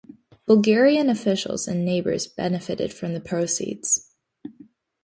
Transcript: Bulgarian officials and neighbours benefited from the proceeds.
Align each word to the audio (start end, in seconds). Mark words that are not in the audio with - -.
Bulgarian 0.47 1.11
officials 1.11 1.67
and 1.67 1.85
neighbours 1.85 2.25
benefited 2.25 2.91
from 2.91 3.13
the 3.13 3.21
proceeds. 3.21 4.11